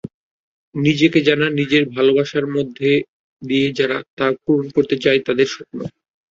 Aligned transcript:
নিজেকে 0.75 1.19
জানা, 1.27 1.47
নিজেকে 1.59 1.87
ভালোবাসার 1.91 2.45
মধ্যে 2.55 2.89
দিয়ে 3.41 3.67
তারা 3.77 3.97
পূরণ 4.43 4.67
করতে 4.75 4.95
চায় 5.03 5.19
তাদের 5.27 5.47
স্বপ্ন। 5.47 5.79